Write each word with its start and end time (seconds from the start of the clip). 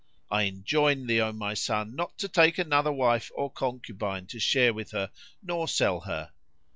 "I 0.31 0.45
enjoin 0.45 1.05
thee, 1.05 1.21
O 1.21 1.31
my 1.31 1.53
son, 1.53 1.95
not 1.95 2.17
to 2.17 2.27
take 2.27 2.57
another 2.57 2.91
wife 2.91 3.31
or 3.35 3.51
concubine 3.51 4.25
to 4.29 4.39
share 4.39 4.73
with 4.73 4.89
her, 4.93 5.11
nor 5.43 5.67
sell 5.67 5.99
her." 5.99 6.31